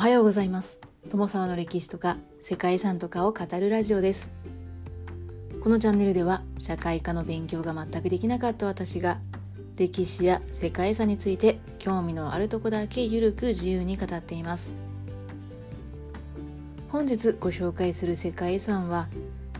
[0.00, 0.80] おはようございます。
[1.10, 4.30] 友沢の歴史とか世界遺産とかを語るラジオです。
[5.62, 9.20] このチャンネルでは社会科の勉強が全くできなかった私が
[9.76, 14.72] 歴史や世界遺産について興味のあるとこだけゆるく自由に語っています。
[16.88, 19.06] 本日ご紹介する世界遺産は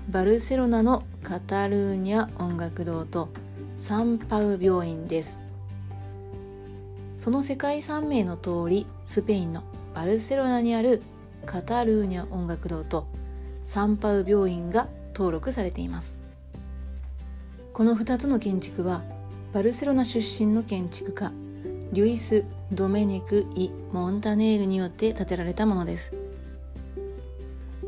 [0.08, 3.28] バルセロナのカタルーニャ音楽堂と
[3.76, 5.42] サンパウ病院です。
[7.18, 11.02] その世界遺産名の通りスペインのバルセロナにある
[11.46, 13.06] カタルーニャ音楽堂と
[13.64, 16.18] サンパウ病院が登録されています。
[17.72, 19.02] この2つの建築は
[19.52, 21.32] バルセロナ出身の建築家
[21.92, 26.12] リュイス・ドメネク・イ・モンタネールによって建てられたものです。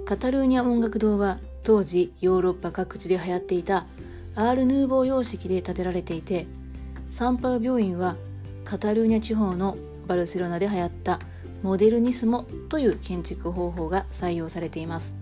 [0.04, 3.86] カタルーニャ音楽堂は当時ヨーロッパ各地で流行っていた
[4.34, 6.46] アール・ヌーボー様式で建てられていて
[7.10, 8.16] サンパウ病院は
[8.64, 9.76] カタルーニャ地方の
[10.06, 11.20] バルセロナで流行った
[11.62, 15.16] モデルニスモという建築方法が採用されています。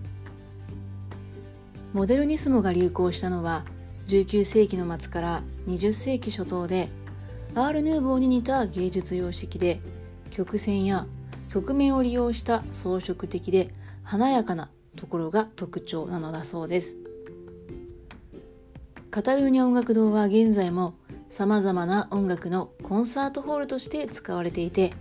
[1.93, 3.65] モデルニスモが流行したのは
[4.07, 6.89] 19世紀の末から20世紀初頭で
[7.53, 9.81] アール・ヌーボーに似た芸術様式で
[10.31, 11.05] 曲線や
[11.49, 16.95] 曲面を利用した装飾的で華やかなところが特徴なのだそうです。
[19.11, 20.93] カタルーニャ音楽堂は現在も
[21.29, 24.93] 様々な音楽のコンサートホールとして使われていて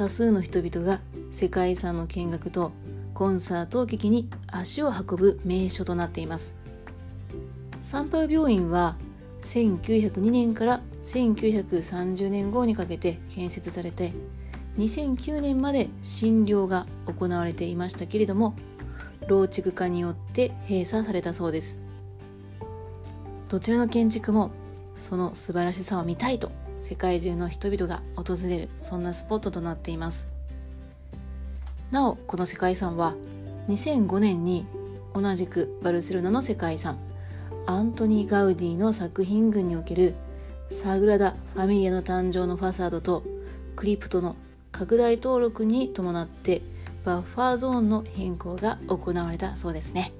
[0.00, 2.72] 多数の人々が世界遺産の見学と
[3.12, 6.54] コンサートを聴きに足を運ぶ名所となっています。
[7.82, 8.96] サンパウ病院は
[9.42, 14.14] 1902年から1930年頃にかけて建設されて
[14.78, 18.54] 2009年まで診療が行われていましたけれども
[19.26, 21.78] 老築化によって閉鎖されたそうです。
[23.50, 24.50] どちらの建築も
[24.96, 26.50] その素晴らしさを見たいと
[26.82, 30.28] 世界中の人々が訪れるそんなスポットとなっています。
[31.90, 33.14] なおこの世界遺産は
[33.68, 34.66] 2005年に
[35.14, 36.98] 同じくバルセロナの世界遺産
[37.66, 40.14] アントニー・ガウディの作品群における
[40.70, 43.24] サグラダ・ファミリアの誕生のファサードと
[43.76, 44.36] クリプトの
[44.70, 46.62] 拡大登録に伴って
[47.04, 50.12] バッファーゾーンの変更が行われたそうですね。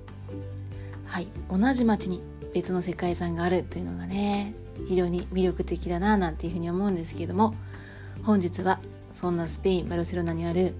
[1.06, 2.22] はい同じ町に
[2.52, 4.54] 別の世界遺産があるというのがね。
[4.86, 7.54] 非常に魅力的だななんていうふうに思うんですけれども
[8.22, 8.80] 本日は
[9.12, 10.74] そんなスペイン・バルセロナにある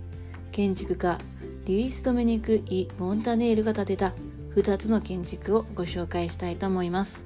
[0.52, 1.18] 建築家
[1.66, 4.12] リュイス・ドメニク・イ・モンタネールが建てた
[4.56, 7.24] 2つの建築をご紹介したいと思います。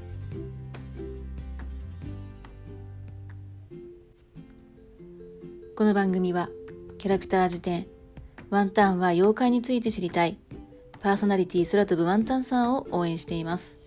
[5.77, 6.51] この番組は
[6.99, 7.87] キャラクター辞典
[8.49, 10.39] ワンタンは妖怪について知りたい
[11.01, 13.84] パーソナリティ空飛ぶワンタンさんを応援しています。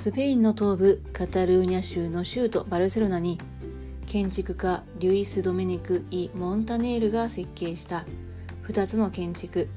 [0.00, 3.36] スペインの東部カタルーニャ州の州都バルセロナに
[4.06, 8.06] 建築家リュイス・ドメニク・イ・モンタネールが設計した
[8.68, 9.68] 2つの建築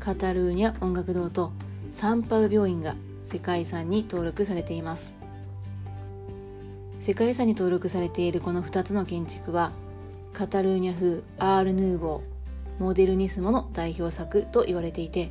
[0.00, 1.52] カタルーニャ音楽堂と
[1.90, 5.14] サンパウ病院が世界遺産に登録されています。
[7.00, 9.72] 世界遺産に登録されているこの2つの建築は
[10.32, 15.30] カタルーニャ風アール・ヌーボーモデルニスモの代表作と言われていて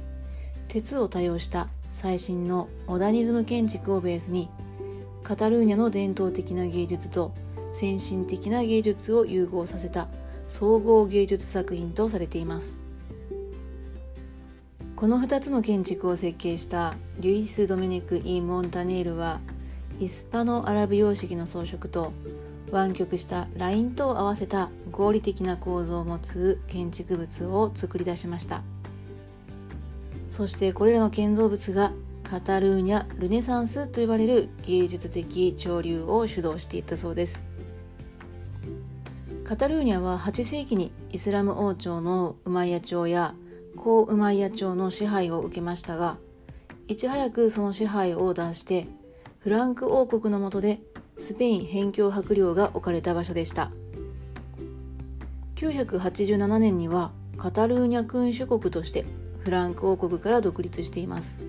[0.67, 4.51] 鉄を多用した最新のモダニズム建築をベースに
[5.23, 7.33] カタルーニャの伝統的な芸術と
[7.73, 10.07] 先進的な芸術を融合させた
[10.47, 12.77] 総合芸術作品とされています。
[14.95, 19.39] この2つの建築を設計したリュイス・ドメニク・イ・モンタネールは
[19.99, 22.13] イスパノ・アラブ様式の装飾と
[22.69, 28.61] 湾曲したラインと合わせた合理的な構造を持つ建築物を作り出しました。
[30.27, 31.93] そしてこれらの建造物が
[32.23, 37.43] カタルーニャ・ルネサンスと呼ばれる芸術的潮流を主導していったそうです。
[39.45, 43.33] カタルーニャは8世紀にイスラム王朝のウマイヤ朝や
[43.77, 46.17] コウウマイヤ朝の支配を受けましたが
[46.87, 48.87] いち早くその支配を脱して
[49.39, 50.81] フランク王国の下で
[51.17, 53.71] スペイン辺境伯領が置かれた場所でした。
[55.55, 59.05] 987年にはカタルーニャ君主国として
[59.47, 61.39] フランク王国から独立しています。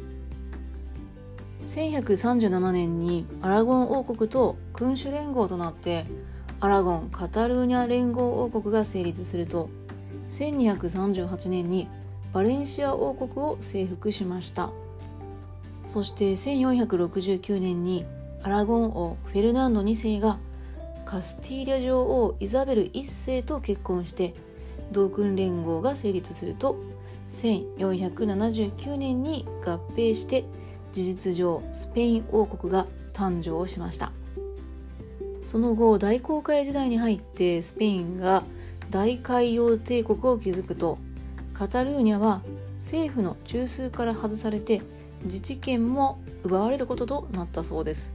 [1.67, 6.07] 1137年にアラゴン王国と君主連合となって
[6.61, 9.69] アラゴン・カタルーニャ連合王国が成立すると
[10.31, 11.89] 1238年に
[12.33, 14.71] バレンシア王国を征服しました。
[15.85, 18.05] そして1469年に
[18.45, 20.39] アラゴン王フェルナンド2世が
[21.05, 24.35] カスティーリャ女王イザベル1世と結婚して
[24.93, 26.77] 同訓連合が成立すると
[27.29, 30.45] 1479年に合併して
[30.93, 34.13] 事実上スペイン王国が誕生しました。
[35.43, 38.43] その後大航海時代に入ってスペインが
[38.91, 40.99] 大海洋帝国を築くと
[41.55, 42.43] カタルーニャは
[42.77, 44.83] 政府の中枢から外されて
[45.25, 48.13] 自治権も奪われることとなったそうです。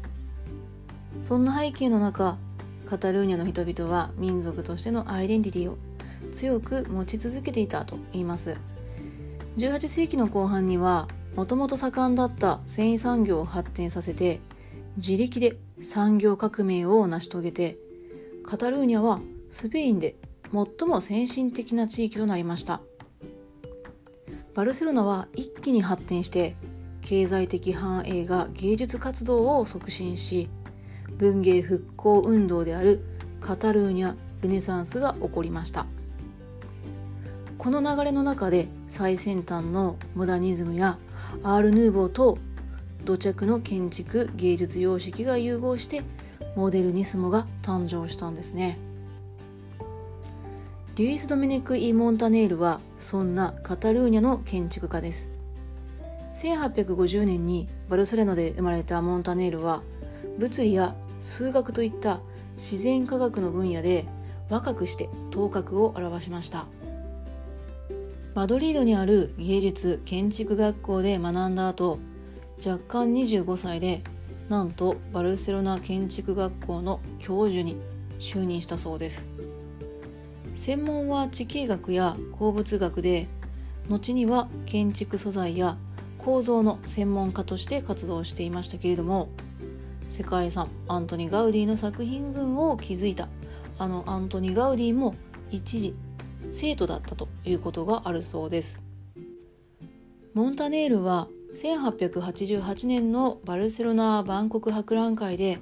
[1.22, 2.38] そんな背景の中
[2.86, 5.78] カタルーニャの人々は民族としてのアイデンティティを
[6.32, 8.58] 強く持ち続けていたと言います。
[9.58, 14.40] 18世紀の後半にはもともと盛んだった繊維産業を発展させて
[14.98, 17.78] 自力で産業革命を成し遂げて
[18.46, 19.20] カタルーニャは
[19.52, 20.16] スペインで
[20.52, 22.82] 最も先進的な地域となりました。
[24.54, 26.56] バルセロナは一気に発展して
[27.02, 30.48] 経済的繁栄が芸術活動を促進し
[31.18, 33.04] 文芸復興運動である
[33.42, 35.86] カタルーニャ・ルネサンスが起こりました。
[37.64, 40.98] この流れの中で最先端のモダニズムや
[41.44, 42.38] アール・ヌーボーと
[43.06, 46.04] 土着の建築芸術様式が融合して
[46.58, 48.78] モデルニスモが誕生したんですね。
[50.98, 55.30] リュイス・ドメネク・イ・モンタネールはそんなカタルーニャの建築家です。
[56.36, 59.84] 1850年にバルセロナで生まれたモンタネールは
[60.38, 62.20] 物理や数学といった
[62.56, 64.06] 自然科学の分野で
[64.50, 66.66] 若くして頭角を現しました。
[68.36, 72.00] マドリードにある芸術建築学校で学んだ後
[72.66, 74.02] 若干25歳で
[74.50, 77.78] なんとバルセロナ建築学校の教授に
[78.20, 79.28] 就任したそうです。
[80.56, 83.28] 専門は地形学や鉱物学で
[83.88, 85.78] 後には建築素材や
[86.18, 89.30] 構造の専門家として活動していましたけれども
[90.08, 93.28] 世界遺産アントニ・ガウディの作品群を築いた。
[93.78, 95.14] あのアントニ・ガウディも
[95.52, 95.94] 一時
[96.54, 98.84] 生徒だったということがあるそうです。
[100.34, 105.60] モンタネールは1888年のバルセロナ万国博覧会で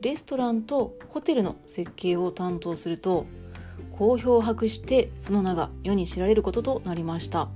[0.00, 3.26] レストランとホテルの設計を担当すると
[3.92, 7.48] 好評を博してその名が世に知られることとなりました。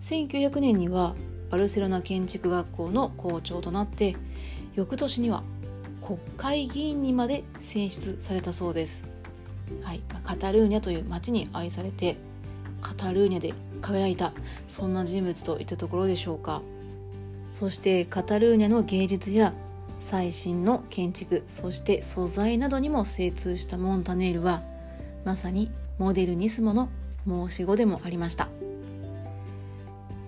[0.00, 1.14] 1900年には
[1.50, 4.16] バルセロナ建築学校の校長となって
[4.74, 5.42] 翌年には
[6.04, 9.06] 国会議員にまで選出されたそうです、
[9.82, 12.16] はい、カタルーニャという町に愛されて
[12.80, 14.32] カタルーニャで輝いた
[14.68, 16.62] そんな人物といったところでしょうか。
[17.50, 19.52] そしてカタルーニャの芸術や
[19.98, 24.62] 最新の建築そして素材などにも精通したモンタネールは
[25.24, 26.88] まさにモデルニスモの
[27.26, 28.48] 申し子でもありました。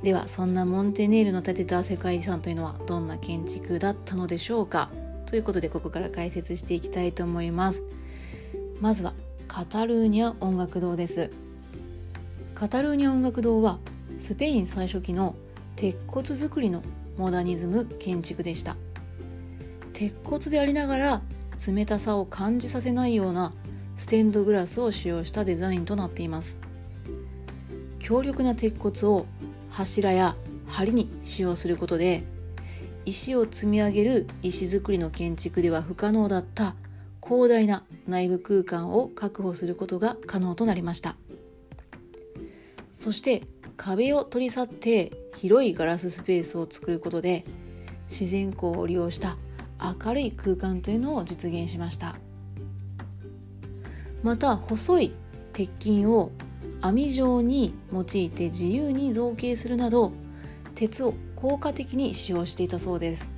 [0.02, 4.90] ではそんなモンテネールの建てた世界遺産というのはどんな建築だったのでしょうか？
[5.24, 7.82] ということでここから解説していきたいと思います。
[8.80, 9.14] まずは
[9.54, 11.30] カタルーニャ音楽堂です。
[12.56, 13.78] カタルーニャ音楽堂は
[14.18, 15.36] スペイン最初期の
[15.76, 16.82] 鉄骨造りの
[17.16, 18.76] モダニズム建築でした。
[19.92, 21.22] 鉄骨でありながら
[21.68, 23.52] 冷たさを感じさせないような
[23.94, 26.58] ステンドグラスを使用したデザインとなっています。
[28.00, 29.24] 強力な鉄骨を
[29.70, 30.34] 柱や
[30.66, 32.24] 梁に使用することで
[33.04, 36.74] 石を積み上げる石造りの建築では不可能だった
[37.26, 41.16] 広大な内部空間を確保することが可能となりました。
[42.92, 43.42] そして
[43.76, 47.44] 壁を取り去って広いガラススペースを作ることで
[48.08, 49.36] 自然光を利用した
[50.04, 52.16] 明るい空間というのを実現しました。
[54.22, 55.12] また細い
[55.52, 56.30] 鉄筋を
[56.80, 60.12] 網状に用いて自由に造形するなど
[60.74, 63.32] 鉄を効果的に使用していたそうです、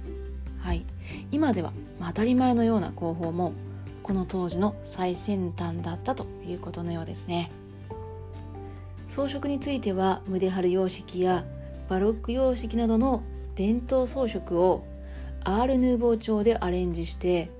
[0.61, 0.87] はい、
[1.33, 3.53] 今では当たり前のような工法も
[4.07, 7.51] この当時の最先端だったということのようですね。
[9.09, 11.45] 装飾については胸張る様式や
[11.89, 13.25] バロック様式などの
[13.57, 14.85] 伝統装飾を
[15.43, 17.51] アール・ヌーボー調でアレンジして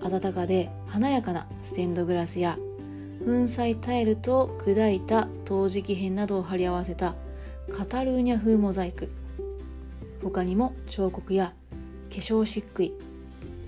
[0.00, 2.56] 温かで華やかなステンドグラスや
[3.24, 7.16] 粉砕タイルと砕いた陶磁器片などを貼り合わせた
[7.76, 9.10] カタルーニャ風モザイク。
[10.22, 11.52] 他にも彫刻や
[12.10, 12.92] 化粧漆喰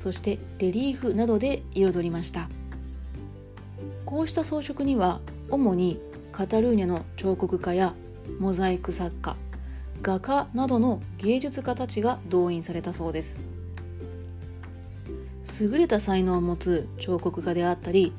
[0.07, 2.49] そしてレリーフなどで彩りました。
[4.05, 5.21] こうした装飾には
[5.51, 7.93] 主にカタルーニャの彫刻家や
[8.39, 9.37] モザイク作家
[10.03, 13.41] 画家などの芸術家たちが動員されたそうです。
[15.61, 18.13] 優れた才能を持つ彫刻家であったり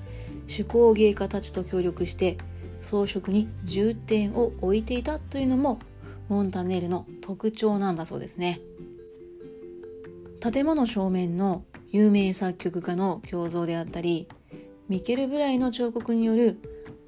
[0.46, 2.38] 手工芸家たちと協力して
[2.82, 5.79] 装飾に重点を置いていたというのも
[6.27, 8.60] モンタネールの特徴なんだそうですね。
[10.41, 14.27] 建物正面の有名作曲家の胸像であったり
[14.89, 16.60] ミケル・ブライの彫刻による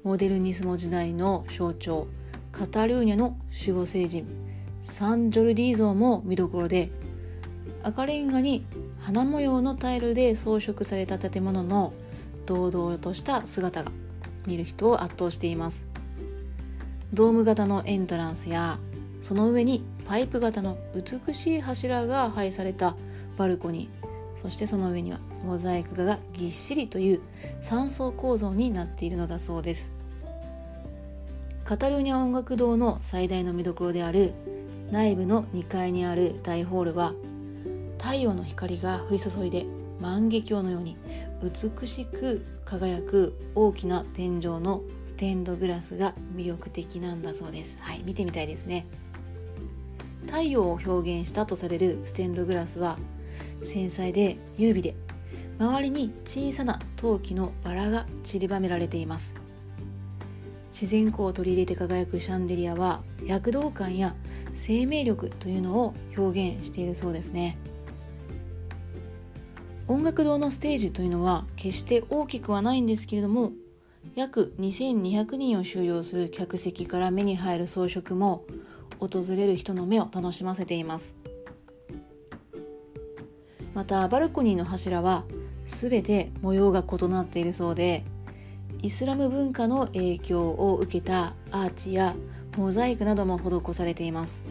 [0.04, 2.06] モデルニスモ時代の象徴
[2.52, 4.26] カタルーニャの守護聖人
[4.82, 6.90] サン・ジョルディ像も見どころで
[7.82, 8.66] 赤レンガに
[8.98, 11.92] 花模様のタイルで装飾された建物の
[12.46, 13.92] 堂々とした姿が
[14.46, 15.86] 見る人を圧倒しています。
[17.12, 18.78] ドーム型のエントランスや
[19.20, 22.96] その上にパイプ型の美しい柱が配された
[23.36, 24.09] バルコニー。
[24.36, 27.20] そしてその上にはモザイク画がぎっしりという
[27.62, 29.92] 3層構造になっているのだそうです。
[31.64, 34.32] カタルーニャ音楽堂の最大の見どころである
[34.90, 37.14] 内部の2階にある大ホールは
[37.98, 39.66] 太陽の光が降り注いで
[40.00, 40.96] 万華鏡のように
[41.42, 47.76] 美しく輝く大きな天井のステンドグラスが魅力的なんだそうです。
[47.80, 48.86] はい見てみたいですね。
[50.26, 52.98] 太陽を表現したとされるステンドグラスは
[53.62, 54.94] 繊細で優美で
[55.58, 59.34] 周りに小さな陶器のバラが散りばめられています。
[60.72, 64.14] 自然光を取り入れて輝くシャンデリアは躍動感や
[64.54, 67.58] 生命力というのを表現しているそうですね。
[69.88, 73.50] 音楽堂のステージというのは決して大きくはないんですけれども
[74.14, 78.44] 約2200人を収容する客席から目に入る装飾も
[79.00, 81.19] 訪れる人の目を楽しませています。
[83.74, 85.24] またバルコニーの柱は
[85.64, 88.04] 全て模様が異なっているそうで
[88.82, 92.14] イスラム文化の影響を受けたアーチや
[92.56, 94.44] モザイクなども施されています。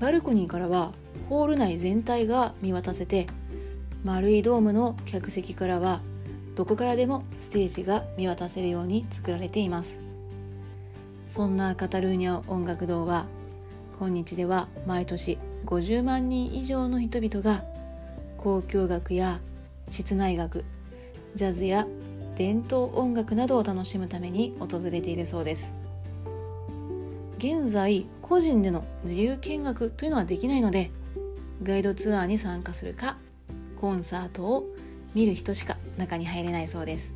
[0.00, 0.92] バルコニーからは
[1.28, 3.26] ホール内全体が見渡せて
[4.02, 6.02] 丸いドームの客席からは
[6.56, 10.00] どこからでもステージが見渡せるように作られています。
[11.28, 13.26] そんなカタルーニャ音楽堂は
[13.98, 17.64] 今日では毎年50万人以上の人々が
[18.38, 19.40] 交響楽や
[19.88, 20.64] 室内楽
[21.34, 21.86] ジャズや
[22.36, 25.74] 伝統音楽などを楽しむために訪れているそうです。
[27.38, 30.90] 現在個人での自由見学というのはできないので
[31.62, 33.18] ガイドツアーに参加するか
[33.80, 34.64] コンサートを
[35.14, 37.12] 見る人しか中に入れないそうです。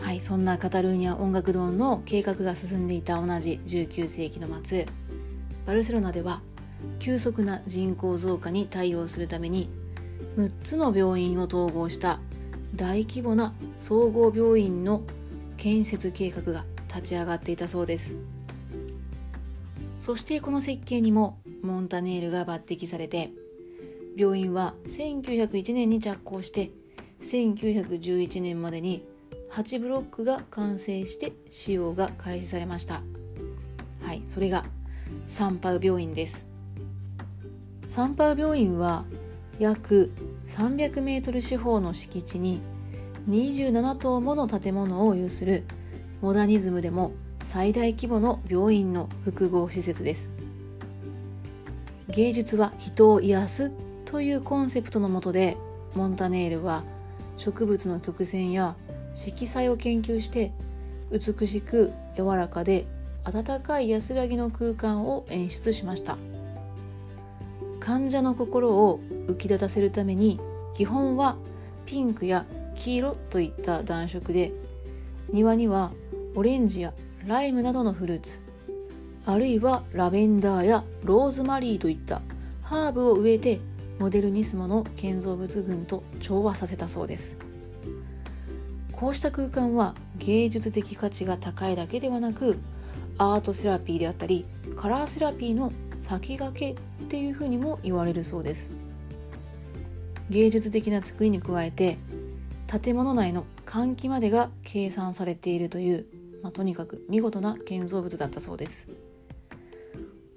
[0.00, 4.86] はいそんなカタルーニャ音楽堂の計画が進んでいた同じ19世紀の末
[5.68, 6.40] バルセロナでは
[6.98, 9.68] 急速な人口増加に対応するために
[10.38, 12.20] 6つの病院を統合した
[12.74, 15.02] 大規模な総合病院の
[15.58, 18.16] 建設計画が立ち上がっていたそうです。
[20.00, 23.30] そしてこの設計にもモンタネールが抜擢されて
[24.16, 26.70] 病院は1901年に着工して
[27.20, 29.04] 1911年までに
[29.52, 33.02] 8ブロックが完成して使用が開始されました。
[34.00, 34.64] はいそれが
[35.28, 36.48] サンパウ病院です。
[37.86, 39.04] サンパウ病院は
[39.58, 40.10] 約
[40.46, 42.62] 300メートル四方の敷地に
[43.28, 45.64] 27棟もの建物を有する
[46.22, 50.30] モダニズムでも最大規模の病院の複合施設です。
[52.08, 53.70] 芸術は人を癒す
[54.06, 55.58] というコンセプトのもとで
[55.94, 56.84] モンタネールは
[57.36, 58.76] 植物の曲線や
[59.12, 60.52] 色彩を研究して
[61.12, 62.86] 美しく柔らかで
[63.28, 66.16] 温かい安らぎの空間を演出しました。
[67.80, 70.40] 患者の心を浮き立たせるために
[70.74, 71.36] 基本は
[71.86, 72.44] ピンクや
[72.74, 74.52] 黄色といった暖色で
[75.30, 75.92] 庭には
[76.34, 76.92] オレンジや
[77.26, 78.40] ライムなどのフルーツ
[79.24, 82.22] あるいはラベンダーやローズマリーといった
[82.62, 83.60] ハーブを植えて
[83.98, 87.36] モデルニスモの建造物群と調和させたそうです。
[88.92, 92.58] こうした空間は芸術的価値が高いだけではなく
[93.18, 94.46] アートセラピーであったり
[94.76, 98.70] カラーセラピーの先駆けっていうふうにも言われるそうです。
[100.30, 101.98] 芸術的な作りに加えて
[102.66, 106.06] 建物内の換気までが計算されているという、
[106.42, 108.88] まあ、とにかく見事な建造物だったそうです。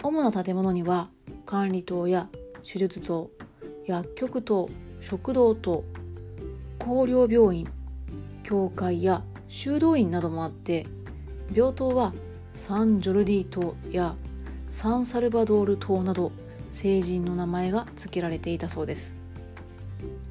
[0.04, 1.10] 主な建物には
[1.46, 2.30] 管理棟や
[2.64, 3.30] 手術棟
[3.86, 4.70] 薬局棟
[5.02, 5.84] 食堂棟
[6.80, 7.68] 高陵病院
[8.44, 10.88] 教会や修道院などもあって
[11.54, 12.14] 病棟は
[12.56, 14.16] サンジョルディ島や
[14.70, 16.32] サンサルバドール島など
[16.70, 19.16] 聖人の名前が付けられていたそうです。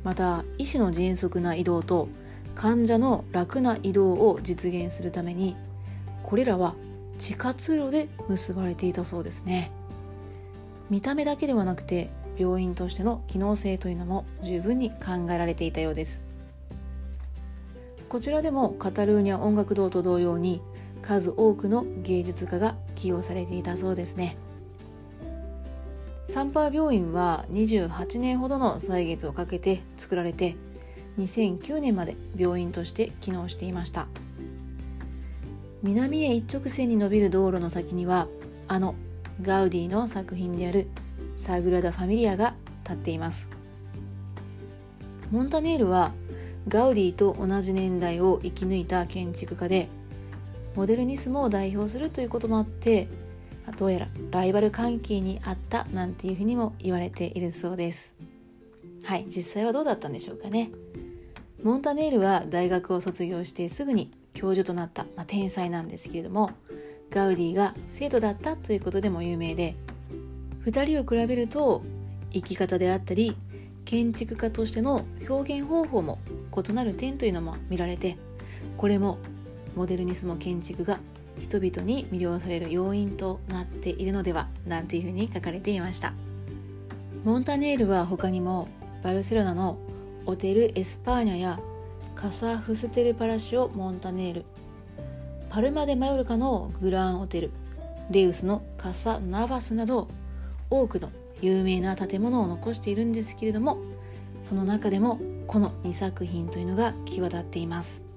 [0.02, 2.08] また医師の迅速な移動と
[2.54, 5.56] 患者の楽な移動を実現するために
[6.22, 6.74] これらは
[7.18, 9.70] 地下通路で結ばれていたそうですね。
[10.88, 16.22] 見た目だけではなくて病院としての機能性というのも十分に考えられていたようです。
[18.08, 20.62] こちらでもカタルーニャ音楽堂と同様に
[21.02, 24.36] 数多くの芸術家が起用されていたそうですね。
[26.26, 30.54] サンパー病院は28年ほどの歳月をかけて作られて
[31.18, 34.06] 2009年まで病院として機能していました。
[35.82, 38.28] 南へ一直線に伸びる道路の先には
[38.68, 38.94] あの
[39.42, 40.86] ガウディの作品である
[41.36, 42.54] サグラダ・ファミリアが
[42.84, 43.48] 立っています。
[45.30, 46.12] モンタネールは
[46.68, 49.88] ガウディと同じ年代を生き抜いた建築家で
[50.74, 53.08] モデルニスモを代表するということもあって
[53.76, 58.12] どうやらライバル関係にあったなんていうふうにも言われているそうです。
[59.04, 60.70] はい実際はどうだったんでしょうかね。
[61.62, 66.50] モンタネールは大学を卒業してすぐに教授となった、まあ、天才なんですけれども
[67.10, 69.76] ガウディが生徒だったということでも有名で
[70.64, 71.82] 2人を比べると
[72.32, 73.36] 生き方であったり
[73.84, 76.18] 建築家としての表現方法も
[76.66, 78.16] 異なる点というのも見られて
[78.76, 79.18] これも
[79.76, 80.98] モデルニスモ建築が
[81.38, 86.12] 人々に魅了される要因となっているのではなんていうふうに書かれていました。
[87.24, 88.68] モンタネールは他にも
[89.02, 89.78] バルセロナの
[90.26, 91.60] オテル・エスパーニャや
[92.14, 94.44] カサ・フステル・パラシオ・モンタネール。
[95.50, 97.50] パルマ・デ・マヨルカのグラン・オテル
[98.10, 100.08] レウスのカサ・ナバスなど
[100.70, 101.10] 多くの
[101.42, 103.78] 有名な建物を残しているんですけれども
[104.44, 108.09] その中でもこの2作品というのが際立っています。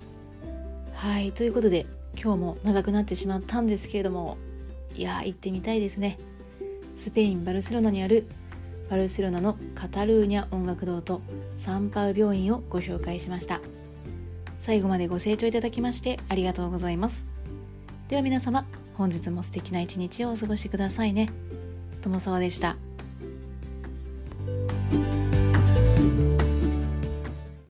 [0.93, 1.85] はいということで
[2.15, 4.37] 今日も長くなってしまったんですけれども
[4.95, 6.17] いや行ってみたいですね。
[6.95, 8.27] スペイン・バルセロナにある
[8.89, 11.21] バルセロナのカタルーニャ音楽堂と
[11.57, 13.59] サンパウ病院をご紹介しました。
[14.59, 17.25] 最後までご清聴いただきましてありがとうございます。
[18.07, 21.29] では皆様本日も素敵な一日をお過ごしくださいね。
[22.01, 22.77] 友沢でした。